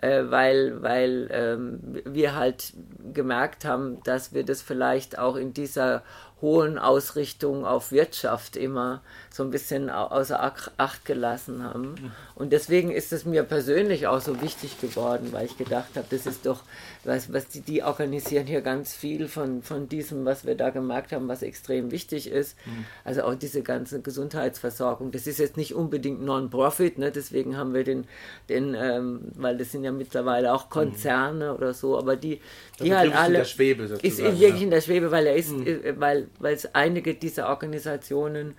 [0.00, 2.72] äh, weil, weil ähm, wir halt
[3.12, 6.02] gemerkt haben, dass wir das vielleicht auch in dieser
[6.44, 10.40] hohen Ausrichtung auf Wirtschaft immer so ein bisschen außer
[10.76, 11.88] Acht gelassen haben.
[11.88, 12.12] Mhm.
[12.34, 16.26] Und deswegen ist es mir persönlich auch so wichtig geworden, weil ich gedacht habe, das
[16.26, 16.62] ist doch,
[17.02, 21.12] was, was die, die organisieren hier ganz viel von, von diesem, was wir da gemerkt
[21.12, 22.56] haben, was extrem wichtig ist.
[22.66, 22.84] Mhm.
[23.04, 25.10] Also auch diese ganze Gesundheitsversorgung.
[25.12, 27.10] Das ist jetzt nicht unbedingt Non-Profit, ne?
[27.10, 28.04] deswegen haben wir den,
[28.48, 31.56] den ähm, weil das sind ja mittlerweile auch Konzerne mhm.
[31.56, 32.40] oder so, aber die,
[32.80, 33.26] die also halt alle.
[33.28, 34.64] In der Schwebe sozusagen, ist wirklich ja.
[34.64, 35.66] in der Schwebe, weil er ist, mhm.
[35.66, 38.54] Äh, weil, weil einige dieser Organisationen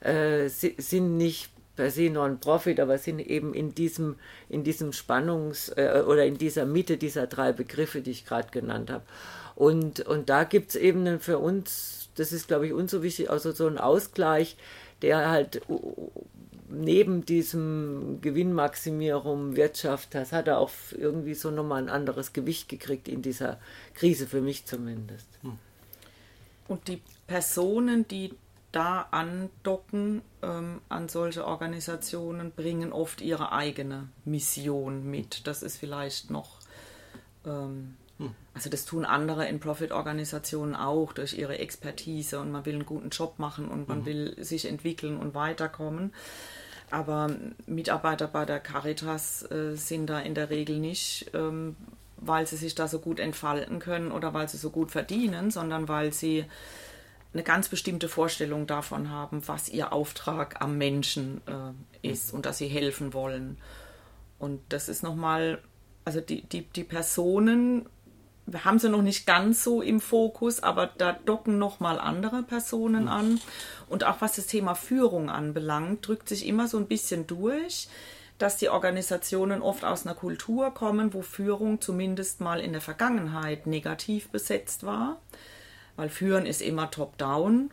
[0.00, 4.16] äh, sind nicht per se Non-Profit, aber sind eben in diesem,
[4.48, 8.90] in diesem Spannungs- äh, oder in dieser Mitte dieser drei Begriffe, die ich gerade genannt
[8.90, 9.04] habe.
[9.54, 13.30] Und, und da gibt es eben für uns, das ist glaube ich uns so wichtig,
[13.30, 14.56] also so ein Ausgleich,
[15.02, 15.62] der halt
[16.68, 23.08] neben diesem Gewinnmaximierung Wirtschaft, das hat er auch irgendwie so nochmal ein anderes Gewicht gekriegt
[23.08, 23.60] in dieser
[23.94, 25.28] Krise, für mich zumindest.
[25.42, 25.58] Hm.
[26.68, 28.34] Und die Personen, die
[28.72, 35.46] da andocken ähm, an solche Organisationen, bringen oft ihre eigene Mission mit.
[35.46, 36.58] Das ist vielleicht noch,
[37.46, 38.34] ähm, hm.
[38.52, 43.08] also das tun andere in Profit-Organisationen auch durch ihre Expertise und man will einen guten
[43.08, 44.06] Job machen und man hm.
[44.06, 46.12] will sich entwickeln und weiterkommen.
[46.90, 47.30] Aber
[47.66, 51.76] Mitarbeiter bei der Caritas äh, sind da in der Regel nicht, ähm,
[52.20, 55.88] weil sie sich da so gut entfalten können oder weil sie so gut verdienen, sondern
[55.88, 56.44] weil sie
[57.32, 62.58] eine ganz bestimmte Vorstellung davon haben, was ihr Auftrag am Menschen äh, ist und dass
[62.58, 63.58] sie helfen wollen.
[64.38, 65.60] Und das ist nochmal,
[66.04, 67.86] also die, die, die Personen,
[68.46, 73.02] wir haben sie noch nicht ganz so im Fokus, aber da docken nochmal andere Personen
[73.02, 73.08] mhm.
[73.08, 73.40] an.
[73.88, 77.88] Und auch was das Thema Führung anbelangt, drückt sich immer so ein bisschen durch,
[78.38, 83.66] dass die Organisationen oft aus einer Kultur kommen, wo Führung zumindest mal in der Vergangenheit
[83.66, 85.18] negativ besetzt war
[85.98, 87.70] weil Führen ist immer top-down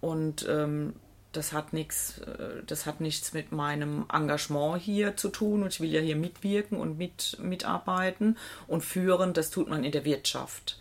[0.00, 0.94] und ähm,
[1.32, 5.80] das hat nichts, äh, das hat nichts mit meinem Engagement hier zu tun und ich
[5.80, 10.78] will ja hier mitwirken und mit, mitarbeiten und führen, das tut man in der Wirtschaft.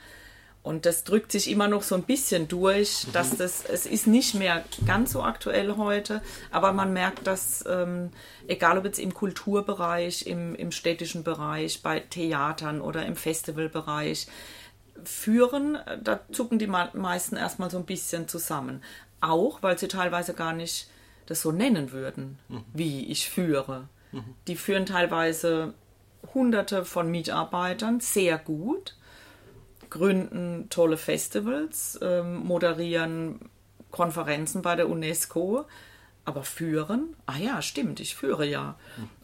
[0.61, 4.35] Und das drückt sich immer noch so ein bisschen durch, dass das, es ist nicht
[4.35, 8.11] mehr ganz so aktuell heute, aber man merkt, dass, ähm,
[8.47, 14.27] egal ob jetzt im Kulturbereich, im, im städtischen Bereich, bei Theatern oder im Festivalbereich,
[15.05, 18.83] führen, da zucken die meisten erstmal so ein bisschen zusammen.
[19.21, 20.89] Auch, weil sie teilweise gar nicht
[21.25, 22.63] das so nennen würden, mhm.
[22.73, 23.87] wie ich führe.
[24.11, 24.35] Mhm.
[24.47, 25.73] Die führen teilweise
[26.33, 28.95] hunderte von Mitarbeitern sehr gut
[29.89, 33.39] gründen tolle Festivals, ähm, moderieren
[33.91, 35.65] Konferenzen bei der UNESCO,
[36.25, 38.75] aber führen, ah ja, stimmt, ich führe ja.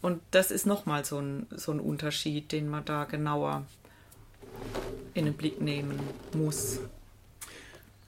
[0.01, 3.63] Und das ist nochmal so ein, so ein Unterschied, den man da genauer
[5.13, 5.99] in den Blick nehmen
[6.34, 6.80] muss.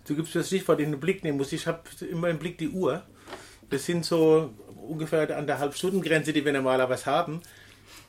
[0.08, 1.52] Du gibst das Stichwort in den Blick nehmen muss.
[1.52, 3.04] Ich habe immer im Blick die Uhr.
[3.70, 4.54] Das sind so
[4.88, 7.41] ungefähr an der Halbstundengrenze, die wir normalerweise haben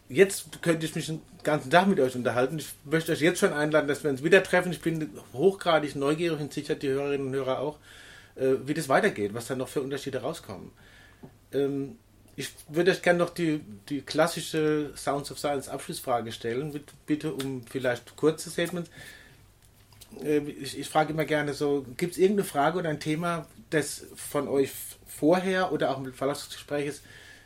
[0.08, 2.58] jetzt könnte ich mich den ganzen Tag mit euch unterhalten.
[2.58, 4.72] Ich möchte euch jetzt schon einladen, dass wir uns wieder treffen.
[4.72, 7.78] Ich bin hochgradig neugierig und sicher die Hörerinnen und Hörer auch,
[8.36, 10.70] äh, wie das weitergeht, was da noch für Unterschiede rauskommen.
[11.52, 11.98] Ähm,
[12.36, 17.64] ich würde euch gerne noch die, die klassische Sounds of Science Abschlussfrage stellen, bitte um
[17.68, 18.90] vielleicht kurze Statements.
[20.22, 24.06] Äh, ich, ich, frage immer gerne so, gibt es irgendeine Frage oder ein Thema, das
[24.14, 24.70] von euch
[25.06, 27.02] vorher oder auch im Verlauf des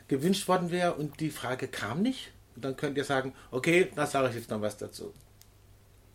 [0.09, 2.31] gewünscht worden wäre und die Frage kam nicht?
[2.57, 5.13] Und dann könnt ihr sagen, okay, da sage ich jetzt noch was dazu.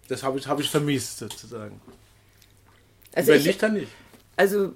[0.08, 1.82] Das habe ich, hab ich vermisst, sozusagen.
[3.13, 3.91] Also Wenn ich, nicht, dann nicht.
[4.36, 4.73] Also,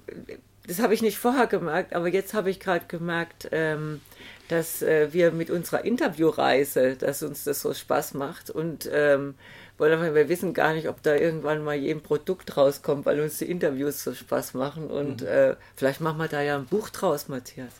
[0.66, 4.00] das habe ich nicht vorher gemerkt, aber jetzt habe ich gerade gemerkt, ähm,
[4.48, 9.34] dass äh, wir mit unserer Interviewreise, dass uns das so Spaß macht und ähm,
[9.78, 14.04] wir wissen gar nicht, ob da irgendwann mal jedem Produkt rauskommt, weil uns die Interviews
[14.04, 15.26] so Spaß machen und mhm.
[15.26, 17.72] äh, vielleicht machen wir da ja ein Buch draus, Matthias.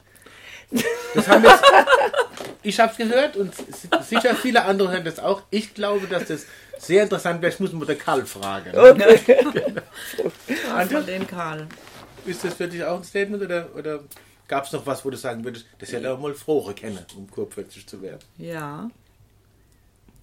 [1.15, 1.63] Das haben jetzt,
[2.63, 3.53] ich habe es gehört und
[4.03, 5.43] sicher viele andere hören das auch.
[5.51, 6.47] Ich glaube, dass das
[6.79, 7.53] sehr interessant wäre.
[7.53, 8.77] Ich muss mal den Karl fragen.
[8.77, 9.45] Okay.
[10.89, 11.01] genau.
[11.03, 11.69] den Karl.
[12.25, 14.01] Ist das für dich auch ein Statement oder, oder
[14.49, 17.31] gab es noch was, wo du sagen würdest, das hätte auch mal frohe kennen, um
[17.31, 18.21] kurpfälzig zu werden?
[18.39, 18.91] Ja.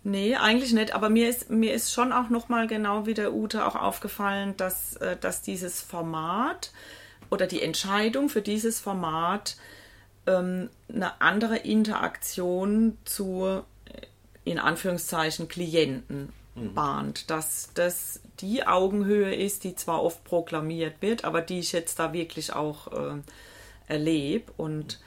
[0.03, 3.65] Nee, eigentlich nicht, aber mir ist, mir ist schon auch nochmal genau wie der Ute
[3.65, 6.71] auch aufgefallen, dass, äh, dass dieses Format
[7.29, 9.57] oder die Entscheidung für dieses Format
[10.29, 14.01] ähm, eine andere Interaktion zu, äh,
[14.43, 16.73] in Anführungszeichen, Klienten mhm.
[16.73, 17.29] bahnt.
[17.29, 22.13] Dass das die Augenhöhe ist, die zwar oft proklamiert wird, aber die ich jetzt da
[22.13, 23.21] wirklich auch äh,
[23.87, 24.99] erlebe und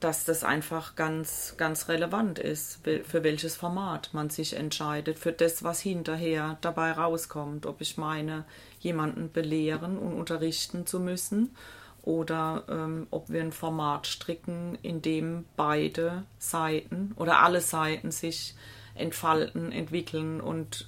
[0.00, 5.62] dass das einfach ganz, ganz relevant ist, für welches Format man sich entscheidet, für das,
[5.62, 7.66] was hinterher dabei rauskommt.
[7.66, 8.44] Ob ich meine,
[8.80, 11.54] jemanden belehren und unterrichten zu müssen
[12.02, 18.54] oder ähm, ob wir ein Format stricken, in dem beide Seiten oder alle Seiten sich
[18.94, 20.86] entfalten, entwickeln und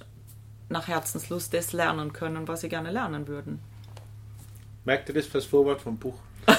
[0.69, 3.59] nach Herzenslust das lernen können, was sie gerne lernen würden.
[4.83, 6.15] Merkt ihr das fürs Vorwort vom Buch?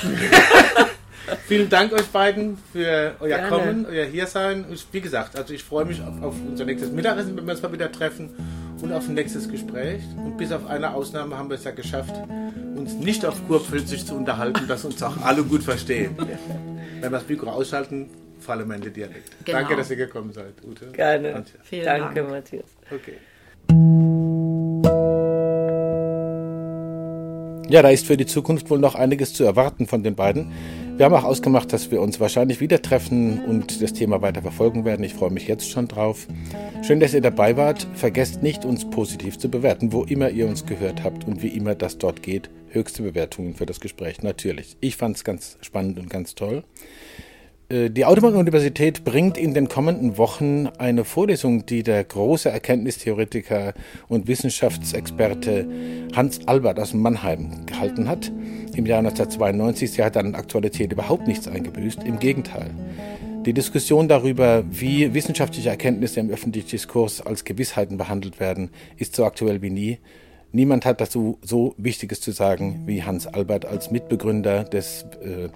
[1.47, 3.49] Vielen Dank euch beiden für euer Gerne.
[3.49, 4.65] Kommen, euer Hiersein.
[4.93, 7.73] Wie gesagt, also ich freue mich auf, auf unser nächstes Mittagessen, wenn wir uns mal
[7.73, 8.31] wieder treffen
[8.83, 10.03] und auf ein nächstes Gespräch.
[10.17, 12.15] Und bis auf eine Ausnahme haben wir es ja geschafft,
[12.77, 16.17] uns nicht auf Kurpfälzisch zu unterhalten, dass uns auch alle gut verstehen.
[16.19, 18.11] Wenn wir das Mikro ausschalten,
[18.41, 19.33] fallen wir in den Dialekt.
[19.45, 19.59] Genau.
[19.59, 20.87] Danke, dass ihr gekommen seid, Ute.
[20.93, 21.35] Gerne.
[21.35, 21.55] Antje.
[21.63, 22.31] Vielen Danke, Dank.
[22.31, 22.65] Matthias.
[22.91, 23.15] Okay.
[27.69, 30.53] Ja, da ist für die Zukunft wohl noch einiges zu erwarten von den beiden.
[30.97, 34.87] Wir haben auch ausgemacht, dass wir uns wahrscheinlich wieder treffen und das Thema weiter verfolgen
[34.87, 35.05] werden.
[35.05, 36.27] Ich freue mich jetzt schon drauf.
[36.81, 37.87] Schön, dass ihr dabei wart.
[37.93, 41.75] Vergesst nicht, uns positiv zu bewerten, wo immer ihr uns gehört habt und wie immer
[41.75, 42.49] das dort geht.
[42.71, 44.79] Höchste Bewertungen für das Gespräch, natürlich.
[44.81, 46.65] Ich fand es ganz spannend und ganz toll.
[47.69, 53.75] Äh, die Autobahn-Universität bringt in den kommenden Wochen eine Vorlesung, die der große Erkenntnistheoretiker
[54.09, 55.69] und Wissenschaftsexperte
[56.15, 58.31] Hans Albert aus Mannheim gehalten hat.
[58.77, 62.71] Im Jahr 1992 sie hat an Aktualität überhaupt nichts eingebüßt, im Gegenteil.
[63.47, 69.25] Die Diskussion darüber, wie wissenschaftliche Erkenntnisse im öffentlichen Diskurs als Gewissheiten behandelt werden, ist so
[69.25, 69.99] aktuell wie nie.
[70.53, 75.49] Niemand hat dazu so Wichtiges zu sagen wie Hans Albert als Mitbegründer des äh,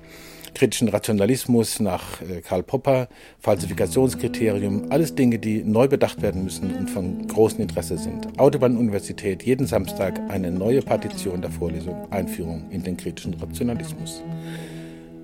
[0.55, 3.09] kritischen Rationalismus nach äh, Karl Popper,
[3.39, 8.39] Falsifikationskriterium, alles Dinge, die neu bedacht werden müssen und von großem Interesse sind.
[8.39, 14.23] Autobahn-Universität, jeden Samstag eine neue Partition der Vorlesung Einführung in den kritischen Rationalismus.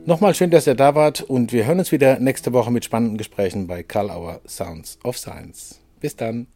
[0.05, 3.19] Nochmal schön, dass ihr da wart und wir hören uns wieder nächste Woche mit spannenden
[3.19, 5.81] Gesprächen bei Karl Auer Sounds of Science.
[6.01, 6.47] Bis dann.